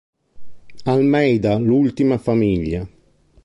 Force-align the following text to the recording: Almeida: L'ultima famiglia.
Almeida: 0.85 1.59
L'ultima 1.59 2.17
famiglia. 2.17 2.89